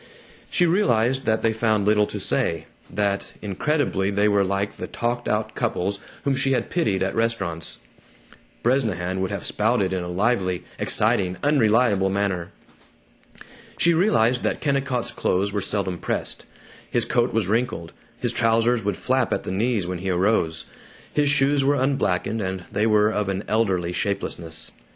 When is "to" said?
2.07-2.19